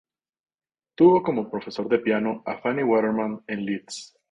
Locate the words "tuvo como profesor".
0.95-1.87